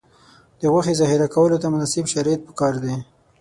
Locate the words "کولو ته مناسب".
1.35-2.05